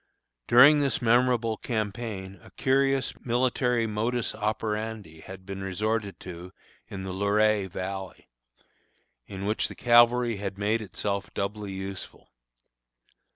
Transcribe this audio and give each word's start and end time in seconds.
During 0.47 0.79
this 0.79 0.99
memorable 0.99 1.57
campaign, 1.57 2.39
a 2.41 2.49
curious 2.49 3.13
military 3.23 3.85
modus 3.85 4.33
operandi 4.33 5.19
had 5.19 5.45
been 5.45 5.61
resorted 5.61 6.19
to 6.21 6.53
in 6.87 7.03
the 7.03 7.13
Luray 7.13 7.67
Valley, 7.67 8.27
in 9.27 9.45
which 9.45 9.67
the 9.67 9.75
cavalry 9.75 10.37
had 10.37 10.57
made 10.57 10.81
itself 10.81 11.31
doubly 11.35 11.71
useful. 11.71 12.31